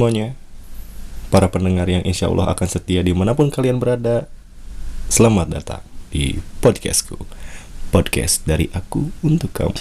semuanya. 0.00 0.32
Para 1.28 1.52
pendengar 1.52 1.84
yang 1.84 2.00
insya 2.08 2.32
Allah 2.32 2.48
akan 2.56 2.68
setia 2.72 3.04
di 3.04 3.12
mana 3.12 3.36
pun 3.36 3.52
kalian 3.52 3.76
berada 3.76 4.32
Selamat 5.12 5.52
datang 5.52 5.84
di 6.08 6.40
podcastku. 6.64 7.20
Podcast 7.92 8.40
dari 8.48 8.72
aku 8.72 9.12
untuk 9.20 9.52
kamu. 9.52 9.76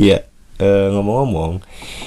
Ya, 0.00 0.24
eh, 0.56 0.88
ngomong-ngomong 0.96 1.60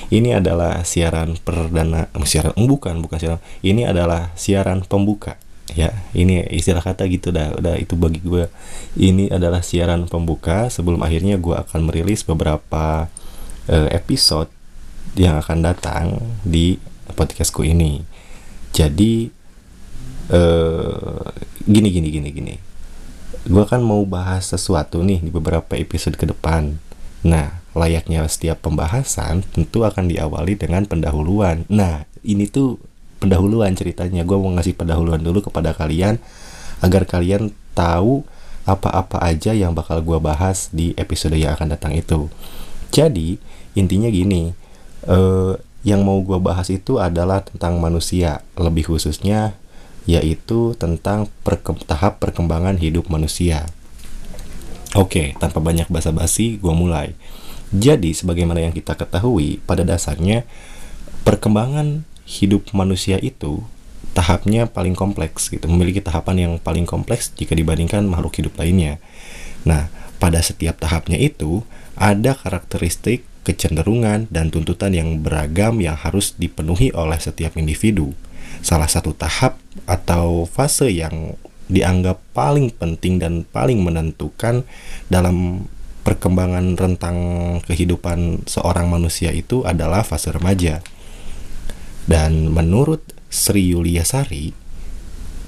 Ini 0.10 0.42
adalah 0.42 0.82
siaran 0.82 1.38
perdana 1.38 2.10
eh, 2.10 2.26
Siaran, 2.26 2.58
oh, 2.58 2.66
bukan, 2.66 3.06
bukan 3.06 3.18
siaran. 3.22 3.42
Ini 3.62 3.86
adalah 3.86 4.34
siaran 4.34 4.82
pembuka 4.82 5.38
ya. 5.78 5.94
Ini 6.18 6.50
istilah 6.50 6.82
kata 6.82 7.06
gitu 7.06 7.30
dah 7.30 7.54
udah 7.54 7.78
itu 7.78 7.94
bagi 7.94 8.18
gue 8.26 8.50
ini 8.98 9.30
adalah 9.30 9.62
siaran 9.62 10.10
pembuka. 10.10 10.74
Sebelum 10.74 10.98
akhirnya 11.06 11.38
gue 11.38 11.54
akan 11.54 11.86
merilis 11.86 12.26
beberapa 12.26 13.14
uh, 13.70 13.90
episode 13.94 14.50
yang 15.14 15.38
akan 15.38 15.62
datang 15.62 16.18
di 16.42 16.90
podcastku 17.12 17.64
ini. 17.64 18.04
Jadi 18.72 19.30
uh, 20.32 21.28
gini 21.68 21.90
gini 21.92 22.08
gini 22.10 22.30
gini. 22.32 22.56
Gue 23.48 23.66
kan 23.66 23.82
mau 23.82 24.04
bahas 24.06 24.50
sesuatu 24.52 25.02
nih 25.02 25.22
di 25.22 25.32
beberapa 25.34 25.76
episode 25.76 26.16
ke 26.16 26.26
depan. 26.30 26.78
Nah 27.28 27.62
layaknya 27.72 28.28
setiap 28.28 28.64
pembahasan 28.64 29.48
tentu 29.56 29.84
akan 29.88 30.12
diawali 30.12 30.60
dengan 30.60 30.88
pendahuluan. 30.88 31.68
Nah 31.68 32.08
ini 32.24 32.48
tuh 32.48 32.78
pendahuluan 33.22 33.74
ceritanya. 33.78 34.26
Gue 34.26 34.38
mau 34.38 34.52
ngasih 34.56 34.76
pendahuluan 34.78 35.22
dulu 35.22 35.46
kepada 35.46 35.76
kalian 35.76 36.18
agar 36.82 37.06
kalian 37.06 37.54
tahu 37.78 38.26
apa-apa 38.66 39.22
aja 39.26 39.58
yang 39.58 39.74
bakal 39.74 40.02
gue 40.06 40.18
bahas 40.22 40.70
di 40.70 40.94
episode 40.98 41.34
yang 41.38 41.58
akan 41.58 41.74
datang 41.74 41.94
itu. 41.98 42.30
Jadi 42.94 43.38
intinya 43.74 44.12
gini 44.12 44.52
uh, 45.08 45.56
yang 45.82 46.06
mau 46.06 46.22
gue 46.22 46.38
bahas 46.38 46.70
itu 46.70 47.02
adalah 47.02 47.42
tentang 47.42 47.82
manusia 47.82 48.46
lebih 48.54 48.94
khususnya 48.94 49.58
yaitu 50.10 50.74
tentang 50.78 51.30
perke 51.46 51.78
tahap 51.86 52.18
perkembangan 52.22 52.78
hidup 52.82 53.10
manusia 53.10 53.70
Oke, 54.92 55.40
tanpa 55.40 55.64
banyak 55.64 55.88
basa-basi, 55.88 56.60
gue 56.60 56.74
mulai. 56.76 57.16
Jadi, 57.72 58.12
sebagaimana 58.12 58.60
yang 58.60 58.76
kita 58.76 59.00
ketahui, 59.00 59.64
pada 59.64 59.88
dasarnya 59.88 60.44
perkembangan 61.24 62.04
hidup 62.28 62.68
manusia 62.76 63.16
itu 63.24 63.64
tahapnya 64.12 64.68
paling 64.68 64.92
kompleks 64.92 65.48
gitu, 65.48 65.72
memiliki 65.72 66.04
tahapan 66.04 66.36
yang 66.44 66.54
paling 66.60 66.84
kompleks 66.84 67.32
jika 67.32 67.56
dibandingkan 67.56 68.04
makhluk 68.04 68.36
hidup 68.36 68.60
lainnya. 68.60 69.00
Nah, 69.64 69.88
pada 70.20 70.44
setiap 70.44 70.76
tahapnya 70.84 71.16
itu 71.16 71.64
ada 71.96 72.36
karakteristik, 72.36 73.24
kecenderungan, 73.42 74.30
dan 74.30 74.54
tuntutan 74.54 74.94
yang 74.94 75.22
beragam 75.26 75.82
yang 75.82 75.98
harus 75.98 76.38
dipenuhi 76.38 76.94
oleh 76.94 77.18
setiap 77.18 77.58
individu. 77.58 78.14
Salah 78.62 78.90
satu 78.90 79.18
tahap 79.18 79.58
atau 79.90 80.46
fase 80.46 80.94
yang 80.94 81.34
dianggap 81.72 82.20
paling 82.36 82.70
penting 82.76 83.18
dan 83.18 83.48
paling 83.48 83.80
menentukan 83.80 84.68
dalam 85.08 85.66
perkembangan 86.02 86.76
rentang 86.76 87.18
kehidupan 87.64 88.46
seorang 88.50 88.92
manusia 88.92 89.32
itu 89.32 89.64
adalah 89.64 90.04
fase 90.04 90.34
remaja. 90.34 90.84
Dan 92.06 92.52
menurut 92.52 93.02
Sri 93.32 93.72
Yuliasari 93.72 94.52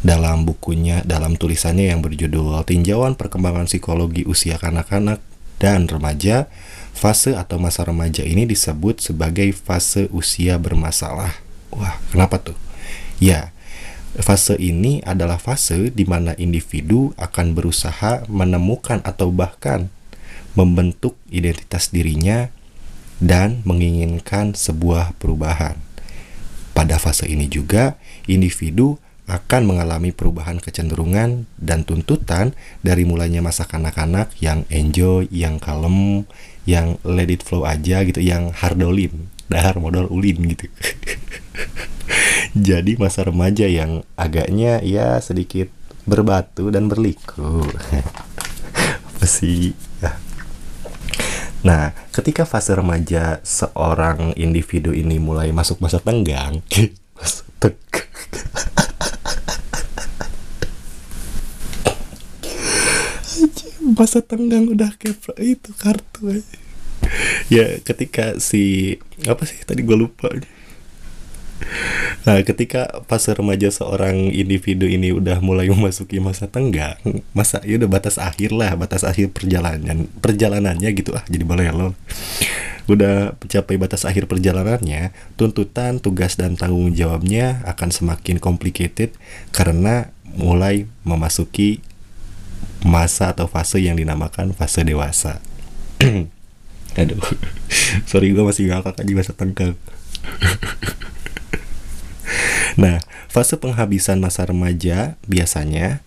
dalam 0.04 0.44
bukunya 0.48 1.04
dalam 1.04 1.40
tulisannya 1.40 1.92
yang 1.92 2.04
berjudul 2.04 2.64
Tinjauan 2.68 3.16
Perkembangan 3.16 3.72
Psikologi 3.72 4.28
Usia 4.28 4.60
Kanak-kanak 4.60 5.33
dan 5.58 5.90
Remaja, 5.90 6.48
fase 6.94 7.34
atau 7.36 7.58
masa 7.58 7.84
remaja 7.84 8.22
ini 8.24 8.46
disebut 8.46 9.02
sebagai 9.02 9.52
fase 9.52 10.08
usia 10.14 10.56
bermasalah. 10.62 11.36
Wah, 11.74 11.98
kenapa 12.14 12.40
tuh? 12.40 12.58
Ya, 13.18 13.52
fase 14.22 14.56
ini 14.62 15.02
adalah 15.04 15.42
fase 15.42 15.90
di 15.90 16.06
mana 16.06 16.38
individu 16.38 17.12
akan 17.18 17.58
berusaha 17.58 18.24
menemukan 18.30 19.02
atau 19.02 19.34
bahkan 19.34 19.90
membentuk 20.54 21.18
identitas 21.34 21.90
dirinya 21.90 22.54
dan 23.18 23.66
menginginkan 23.66 24.54
sebuah 24.54 25.18
perubahan. 25.18 25.82
Pada 26.74 26.98
fase 26.98 27.30
ini 27.30 27.50
juga, 27.50 27.98
individu 28.30 28.98
akan 29.24 29.62
mengalami 29.64 30.12
perubahan 30.12 30.60
kecenderungan 30.60 31.48
dan 31.56 31.88
tuntutan 31.88 32.52
dari 32.84 33.08
mulainya 33.08 33.40
masa 33.40 33.64
kanak-kanak 33.64 34.36
yang 34.44 34.68
enjoy, 34.68 35.28
yang 35.32 35.64
kalem, 35.64 36.28
yang 36.68 37.00
let 37.08 37.32
it 37.32 37.44
flow 37.44 37.64
aja 37.64 38.04
gitu, 38.04 38.20
yang 38.20 38.52
hardolin, 38.52 39.32
dahar 39.48 39.80
modal 39.80 40.12
ulin 40.12 40.44
gitu. 40.52 40.68
Jadi 42.68 43.00
masa 43.00 43.24
remaja 43.24 43.66
yang 43.66 44.04
agaknya 44.20 44.84
ya 44.84 45.18
sedikit 45.24 45.72
berbatu 46.04 46.68
dan 46.68 46.92
berliku. 46.92 47.64
Apa 49.08 49.26
sih? 49.26 49.72
Nah, 51.64 51.96
ketika 52.12 52.44
fase 52.44 52.76
remaja 52.76 53.40
seorang 53.40 54.36
individu 54.36 54.92
ini 54.92 55.16
mulai 55.16 55.56
masuk 55.56 55.80
masa 55.80 56.04
tenggang, 56.04 56.60
masuk 57.18 57.48
tenggang. 57.58 58.03
Masa 63.94 64.20
tenggang 64.26 64.70
udah 64.70 64.94
kayak 64.98 65.18
itu 65.40 65.72
kartu 65.78 66.42
aja. 66.42 66.58
Ya, 67.52 67.78
ketika 67.84 68.40
si 68.40 68.96
apa 69.28 69.44
sih 69.44 69.60
tadi 69.68 69.84
gue 69.84 69.98
lupa. 69.98 70.32
Nah, 72.24 72.40
ketika 72.44 73.04
fase 73.08 73.36
remaja 73.36 73.72
seorang 73.72 74.32
individu 74.32 74.88
ini 74.88 75.12
udah 75.16 75.40
mulai 75.40 75.68
memasuki 75.72 76.20
masa 76.20 76.48
tenggang, 76.48 77.00
masa 77.32 77.60
ya 77.64 77.80
udah 77.80 77.90
batas 77.92 78.16
akhir 78.20 78.56
lah, 78.56 78.76
batas 78.76 79.04
akhir 79.04 79.32
perjalanan 79.32 80.08
perjalanannya 80.20 80.90
gitu 80.96 81.16
ah, 81.16 81.24
jadi 81.28 81.44
boleh 81.44 81.72
lo. 81.72 81.96
Udah 82.84 83.40
mencapai 83.40 83.80
batas 83.80 84.04
akhir 84.04 84.28
perjalanannya, 84.28 85.16
tuntutan, 85.40 86.04
tugas 86.04 86.36
dan 86.36 86.60
tanggung 86.60 86.92
jawabnya 86.92 87.64
akan 87.64 87.96
semakin 87.96 88.44
complicated 88.44 89.16
karena 89.56 90.12
mulai 90.36 90.90
memasuki 91.08 91.80
masa 92.94 93.34
atau 93.34 93.50
fase 93.50 93.82
yang 93.82 93.98
dinamakan 93.98 94.54
fase 94.54 94.86
dewasa. 94.86 95.42
Aduh, 97.02 97.18
sorry 98.10 98.30
gue 98.30 98.46
masih 98.46 98.70
ngakak 98.70 99.02
aja 99.02 99.14
masa 99.18 99.34
tenggang. 99.34 99.74
Nah, 102.74 102.98
fase 103.30 103.54
penghabisan 103.58 104.18
masa 104.18 104.50
remaja 104.50 105.14
biasanya 105.30 106.02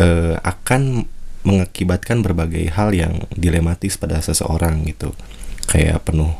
uh, 0.00 0.40
akan 0.40 1.04
mengakibatkan 1.44 2.24
berbagai 2.24 2.72
hal 2.72 2.92
yang 2.96 3.28
dilematis 3.36 4.00
pada 4.00 4.20
seseorang 4.20 4.88
gitu. 4.88 5.12
Kayak 5.68 6.08
penuh 6.08 6.32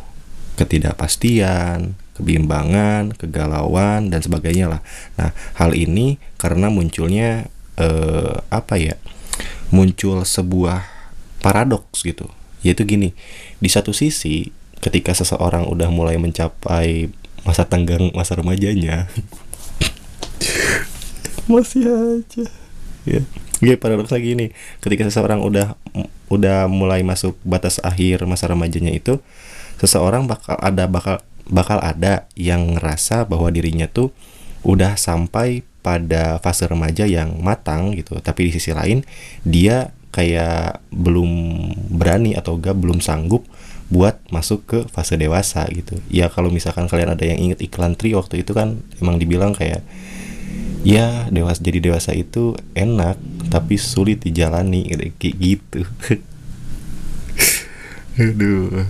ketidakpastian, 0.56 1.94
kebimbangan, 2.18 3.14
kegalauan 3.14 4.10
dan 4.10 4.20
sebagainya 4.24 4.66
lah. 4.72 4.80
Nah, 5.20 5.30
hal 5.54 5.76
ini 5.76 6.18
karena 6.40 6.72
munculnya 6.72 7.46
uh, 7.78 8.42
apa 8.50 8.74
ya? 8.80 8.96
Muncul 9.74 10.24
sebuah 10.24 10.84
paradoks 11.44 12.02
gitu. 12.02 12.28
Yaitu 12.64 12.84
gini, 12.88 13.14
di 13.62 13.68
satu 13.70 13.94
sisi 13.94 14.50
ketika 14.78 15.14
seseorang 15.14 15.66
udah 15.66 15.90
mulai 15.90 16.16
mencapai 16.18 17.10
masa 17.42 17.66
tenggang 17.66 18.10
masa 18.14 18.38
remajanya 18.38 19.10
masih 21.50 21.88
aja. 21.88 22.44
Ya. 23.08 23.22
Gak 23.58 23.82
paradoks 23.82 24.14
lagi 24.14 24.38
nih 24.38 24.54
ketika 24.78 25.08
seseorang 25.08 25.42
udah 25.42 25.74
udah 26.30 26.70
mulai 26.70 27.02
masuk 27.02 27.34
batas 27.42 27.82
akhir 27.82 28.22
masa 28.28 28.46
remajanya 28.46 28.92
itu 28.94 29.18
seseorang 29.80 30.28
bakal 30.28 30.54
ada 30.60 30.84
bakal 30.86 31.18
bakal 31.48 31.80
ada 31.80 32.28
yang 32.36 32.76
ngerasa 32.76 33.24
bahwa 33.26 33.48
dirinya 33.48 33.88
tuh 33.88 34.12
udah 34.62 34.98
sampai 34.98 35.62
pada 35.80 36.42
fase 36.42 36.66
remaja 36.66 37.06
yang 37.06 37.38
matang 37.40 37.94
gitu. 37.96 38.18
Tapi 38.18 38.48
di 38.48 38.50
sisi 38.54 38.74
lain 38.74 39.06
dia 39.46 39.94
kayak 40.12 40.82
belum 40.90 41.30
berani 41.94 42.34
atau 42.34 42.58
gak 42.58 42.74
belum 42.74 42.98
sanggup 42.98 43.46
buat 43.88 44.20
masuk 44.28 44.60
ke 44.68 44.78
fase 44.92 45.16
dewasa 45.16 45.64
gitu. 45.72 45.96
Ya 46.12 46.28
kalau 46.28 46.52
misalkan 46.52 46.90
kalian 46.90 47.16
ada 47.16 47.24
yang 47.24 47.40
inget 47.40 47.64
iklan 47.64 47.96
tri 47.96 48.12
waktu 48.12 48.44
itu 48.44 48.52
kan 48.52 48.84
emang 49.00 49.16
dibilang 49.16 49.56
kayak 49.56 49.80
ya 50.84 51.26
dewasa 51.32 51.60
jadi 51.64 51.90
dewasa 51.90 52.12
itu 52.12 52.52
enak 52.76 53.16
tapi 53.48 53.80
sulit 53.80 54.20
dijalani 54.20 54.92
kayak 55.16 55.36
gitu. 55.40 55.88
Aduh 58.20 58.84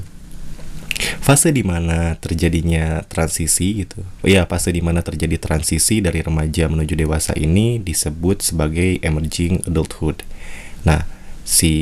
fase 1.29 1.53
di 1.53 1.61
mana 1.61 2.17
terjadinya 2.17 3.05
transisi 3.05 3.85
gitu 3.85 4.01
ya 4.25 4.49
fase 4.49 4.73
di 4.73 4.81
mana 4.81 5.05
terjadi 5.05 5.37
transisi 5.37 6.01
dari 6.01 6.25
remaja 6.25 6.73
menuju 6.73 6.97
dewasa 6.97 7.37
ini 7.37 7.77
disebut 7.77 8.41
sebagai 8.41 8.97
emerging 9.05 9.61
adulthood 9.69 10.25
nah 10.89 11.05
si 11.45 11.73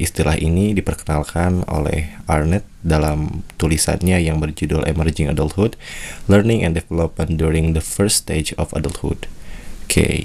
istilah 0.00 0.40
ini 0.40 0.72
diperkenalkan 0.72 1.68
oleh 1.68 2.16
Arnett 2.24 2.64
dalam 2.80 3.44
tulisannya 3.60 4.20
yang 4.20 4.36
berjudul 4.36 4.84
Emerging 4.84 5.32
Adulthood, 5.32 5.80
Learning 6.28 6.60
and 6.60 6.76
Development 6.76 7.40
During 7.40 7.72
the 7.72 7.80
First 7.80 8.28
Stage 8.28 8.52
of 8.60 8.68
Adulthood. 8.76 9.24
Oke, 9.24 9.88
okay. 9.88 10.16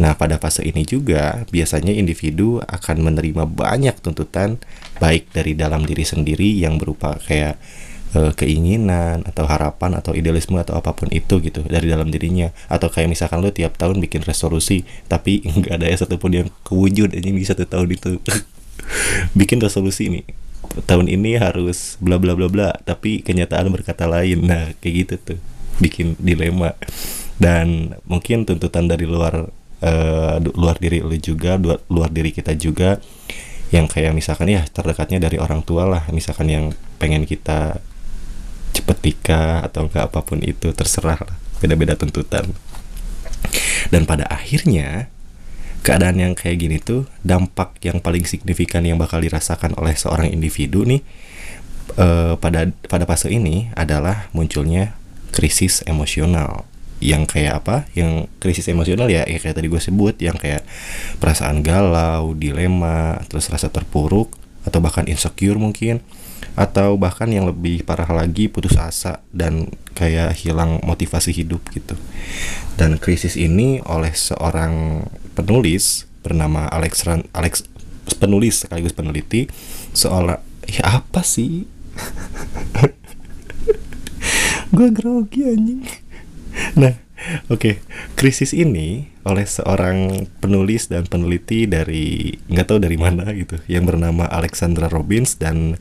nah 0.00 0.16
pada 0.16 0.40
fase 0.40 0.64
ini 0.64 0.88
juga 0.88 1.44
biasanya 1.52 1.92
individu 1.92 2.64
akan 2.64 3.04
menerima 3.04 3.44
banyak 3.44 4.00
tuntutan 4.00 4.56
baik 4.96 5.28
dari 5.36 5.52
dalam 5.52 5.84
diri 5.84 6.08
sendiri 6.08 6.56
yang 6.56 6.80
berupa 6.80 7.20
kayak 7.20 7.60
uh, 8.16 8.32
keinginan 8.36 9.24
atau 9.26 9.44
harapan 9.48 9.98
atau 9.98 10.12
idealisme 10.16 10.56
atau 10.60 10.76
apa 10.78 10.92
pun 10.96 11.08
itu 11.12 11.40
gitu 11.40 11.64
dari 11.66 11.88
dalam 11.88 12.08
dirinya. 12.08 12.52
Atau 12.68 12.88
kayak 12.88 13.12
misalkan 13.12 13.40
lu 13.40 13.50
tiap 13.52 13.76
tahun 13.76 14.00
bikin 14.00 14.24
resolusi 14.24 14.84
tapi 15.08 15.44
nggak 15.58 15.72
ada 15.80 15.86
ya 15.88 15.96
satupun 16.00 16.30
yang 16.32 16.48
kewujud 16.64 17.12
aja 17.12 17.28
di 17.28 17.46
satu 17.46 17.64
tahun 17.68 17.88
itu. 17.92 18.18
Bikin 19.38 19.62
resolusi 19.62 20.10
nih 20.10 20.24
tahun 20.88 21.10
ini 21.10 21.36
harus 21.36 22.00
bla 22.00 22.16
bla 22.16 22.32
bla 22.32 22.48
bla 22.48 22.72
tapi 22.82 23.20
kenyataan 23.20 23.68
berkata 23.70 24.08
lain. 24.08 24.48
Nah 24.48 24.72
kayak 24.80 24.94
gitu 25.06 25.14
tuh 25.20 25.38
bikin 25.78 26.16
dilema. 26.18 26.74
Dan 27.36 27.98
mungkin 28.06 28.46
tuntutan 28.46 28.86
dari 28.86 29.04
luar 29.08 29.50
uh, 29.82 30.36
luar 30.40 30.76
diri 30.78 31.02
lu 31.02 31.14
juga 31.18 31.58
luar, 31.58 31.82
luar 31.90 32.10
diri 32.10 32.30
kita 32.30 32.54
juga 32.54 33.02
yang 33.72 33.88
kayak 33.88 34.12
misalkan 34.12 34.52
ya 34.52 34.62
terdekatnya 34.68 35.18
dari 35.26 35.40
orang 35.40 35.64
tua 35.64 35.88
lah 35.88 36.04
misalkan 36.12 36.52
yang 36.52 36.64
pengen 37.00 37.24
kita 37.24 37.80
cepet 38.82 38.98
nikah 39.06 39.62
atau 39.62 39.86
enggak 39.86 40.10
apa 40.10 40.20
pun 40.26 40.42
itu 40.42 40.74
terserah 40.74 41.22
beda-beda 41.62 41.94
tuntutan. 41.94 42.50
Dan 43.94 44.02
pada 44.04 44.26
akhirnya 44.26 45.06
keadaan 45.86 46.18
yang 46.18 46.32
kayak 46.34 46.56
gini 46.62 46.76
tuh 46.82 47.06
dampak 47.22 47.78
yang 47.82 47.98
paling 48.02 48.26
signifikan 48.26 48.82
yang 48.82 48.98
bakal 48.98 49.18
dirasakan 49.18 49.74
oleh 49.78 49.94
seorang 49.98 50.30
individu 50.30 50.86
nih 50.86 51.02
uh, 51.98 52.38
pada 52.38 52.70
pada 52.86 53.04
fase 53.06 53.30
ini 53.30 53.70
adalah 53.74 54.30
munculnya 54.34 54.94
krisis 55.34 55.82
emosional. 55.86 56.66
Yang 57.02 57.34
kayak 57.34 57.66
apa? 57.66 57.76
Yang 57.98 58.30
krisis 58.38 58.70
emosional 58.70 59.10
ya, 59.10 59.26
ya 59.26 59.38
kayak 59.42 59.58
tadi 59.58 59.66
gue 59.66 59.82
sebut 59.82 60.14
yang 60.22 60.38
kayak 60.38 60.62
perasaan 61.18 61.66
galau 61.66 62.30
dilema 62.38 63.18
terus 63.26 63.50
rasa 63.50 63.66
terpuruk 63.74 64.41
atau 64.62 64.78
bahkan 64.78 65.10
insecure 65.10 65.58
mungkin 65.58 65.98
atau 66.52 67.00
bahkan 67.00 67.32
yang 67.32 67.48
lebih 67.48 67.80
parah 67.86 68.10
lagi 68.12 68.50
putus 68.50 68.76
asa 68.76 69.24
dan 69.32 69.72
kayak 69.96 70.36
hilang 70.36 70.84
motivasi 70.84 71.32
hidup 71.32 71.64
gitu. 71.72 71.96
Dan 72.76 73.00
krisis 73.00 73.40
ini 73.40 73.80
oleh 73.88 74.12
seorang 74.12 75.06
penulis 75.32 76.04
bernama 76.20 76.68
Alex 76.68 77.08
Ran, 77.08 77.24
Alex 77.32 77.64
penulis 78.18 78.66
sekaligus 78.66 78.92
peneliti 78.92 79.48
seolah 79.96 80.42
ya 80.68 81.02
apa 81.02 81.24
sih? 81.24 81.64
gue 84.76 84.88
grogi 84.92 85.44
anjing. 85.44 85.84
Nah, 86.76 86.94
oke, 87.48 87.58
okay. 87.58 87.74
krisis 88.18 88.54
ini 88.54 89.12
oleh 89.22 89.46
seorang 89.46 90.26
penulis 90.42 90.90
dan 90.90 91.06
peneliti 91.06 91.70
dari 91.70 92.34
nggak 92.50 92.66
tahu 92.66 92.78
dari 92.82 92.98
mana 92.98 93.30
gitu, 93.32 93.58
yang 93.70 93.86
bernama 93.86 94.26
Alexandra 94.26 94.90
Robbins 94.90 95.38
dan 95.38 95.78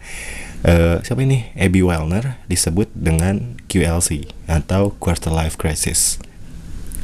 uh, 0.65 1.01
siapa 1.01 1.21
ini 1.25 1.49
Abby 1.57 1.81
Wellner 1.81 2.41
disebut 2.45 2.89
dengan 2.93 3.57
QLC 3.65 4.29
atau 4.45 4.93
Quarter 4.97 5.33
Life 5.33 5.57
Crisis. 5.57 6.21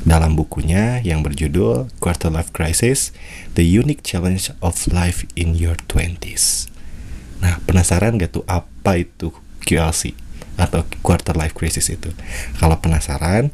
Dalam 0.07 0.39
bukunya 0.39 1.03
yang 1.03 1.19
berjudul 1.19 1.91
Quarter 1.99 2.31
Life 2.31 2.55
Crisis: 2.55 3.11
The 3.59 3.65
Unique 3.65 4.05
Challenge 4.07 4.55
of 4.63 4.87
Life 4.87 5.27
in 5.35 5.57
Your 5.57 5.75
Twenties. 5.91 6.71
Nah, 7.43 7.59
penasaran 7.67 8.17
gak 8.17 8.39
tuh 8.39 8.45
apa 8.47 8.97
itu 8.97 9.35
QLC 9.67 10.15
atau 10.57 10.87
Quarter 11.03 11.35
Life 11.37 11.53
Crisis 11.53 11.91
itu? 11.91 12.09
Kalau 12.57 12.79
penasaran, 12.79 13.53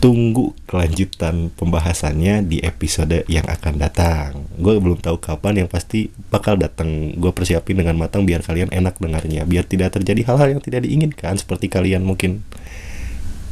tunggu 0.00 0.56
kelanjutan 0.64 1.52
pembahasannya 1.54 2.48
di 2.48 2.64
episode 2.64 3.22
yang 3.28 3.44
akan 3.44 3.76
datang. 3.76 4.48
Gue 4.56 4.80
belum 4.80 4.96
tahu 4.96 5.20
kapan, 5.20 5.64
yang 5.64 5.68
pasti 5.68 6.08
bakal 6.32 6.56
datang. 6.56 7.12
Gue 7.20 7.30
persiapin 7.36 7.76
dengan 7.76 8.00
matang 8.00 8.24
biar 8.24 8.40
kalian 8.40 8.72
enak 8.72 8.96
dengarnya, 8.96 9.44
biar 9.44 9.68
tidak 9.68 10.00
terjadi 10.00 10.24
hal-hal 10.24 10.56
yang 10.56 10.62
tidak 10.64 10.88
diinginkan 10.88 11.36
seperti 11.36 11.68
kalian 11.68 12.00
mungkin 12.00 12.40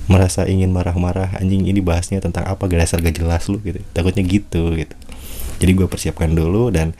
merasa 0.09 0.49
ingin 0.49 0.73
marah-marah 0.73 1.37
anjing 1.37 1.69
ini 1.69 1.85
bahasnya 1.85 2.25
tentang 2.25 2.49
apa 2.49 2.65
gak 2.65 2.81
dasar 2.81 2.99
gak 3.05 3.21
jelas 3.21 3.45
lu 3.53 3.61
gitu 3.61 3.85
takutnya 3.93 4.25
gitu 4.25 4.73
gitu 4.73 4.97
jadi 5.61 5.71
gue 5.77 5.85
persiapkan 5.85 6.33
dulu 6.33 6.73
dan 6.73 6.97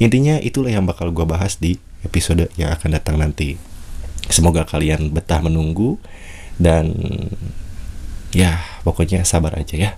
intinya 0.00 0.40
itulah 0.40 0.72
yang 0.72 0.88
bakal 0.88 1.12
gue 1.12 1.28
bahas 1.28 1.60
di 1.60 1.76
episode 2.00 2.48
yang 2.56 2.72
akan 2.72 2.96
datang 2.96 3.20
nanti 3.20 3.60
semoga 4.32 4.64
kalian 4.64 5.12
betah 5.12 5.44
menunggu 5.44 6.00
dan 6.56 6.96
ya 8.32 8.56
pokoknya 8.86 9.26
sabar 9.26 9.58
aja 9.58 9.74
ya. 9.74 9.90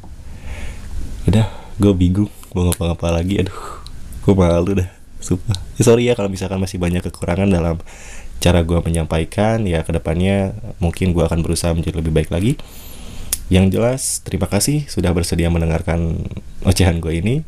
Udah 1.29 1.53
gue 1.77 1.93
bingung 1.93 2.33
mau 2.57 2.73
ngapa-ngapa 2.73 3.21
lagi. 3.21 3.45
Aduh 3.45 3.85
gue 4.25 4.33
malu 4.33 4.81
dah. 4.81 4.89
Sumpah. 5.21 5.61
Ya, 5.77 5.83
sorry 5.85 6.09
ya 6.09 6.17
kalau 6.17 6.33
misalkan 6.33 6.57
masih 6.57 6.81
banyak 6.81 7.05
kekurangan 7.05 7.53
dalam 7.53 7.77
cara 8.41 8.65
gue 8.65 8.81
menyampaikan. 8.81 9.69
Ya 9.69 9.85
ke 9.85 9.93
depannya 9.93 10.57
mungkin 10.81 11.13
gue 11.13 11.21
akan 11.21 11.45
berusaha 11.45 11.77
menjadi 11.77 12.01
lebih 12.01 12.17
baik 12.17 12.33
lagi. 12.33 12.57
Yang 13.53 13.77
jelas 13.77 14.03
terima 14.25 14.49
kasih 14.49 14.89
sudah 14.89 15.13
bersedia 15.13 15.53
mendengarkan 15.53 16.25
ocehan 16.65 17.05
gue 17.05 17.21
ini. 17.21 17.45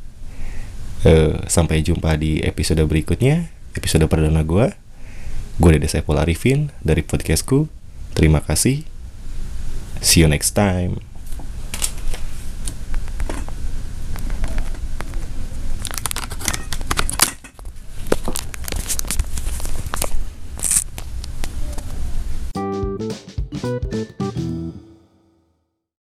Uh, 1.01 1.41
sampai 1.49 1.81
jumpa 1.81 2.21
di 2.21 2.45
episode 2.45 2.85
berikutnya 2.85 3.49
episode 3.73 4.05
perdana 4.05 4.45
gue 4.45 4.69
gue 5.61 5.71
Dede 5.77 5.89
Saiful 5.89 6.17
Arifin 6.17 6.73
dari 6.81 7.05
podcastku. 7.05 7.69
Terima 8.17 8.41
kasih. 8.41 8.85
See 10.01 10.25
you 10.25 10.29
next 10.29 10.57
time. 10.57 11.10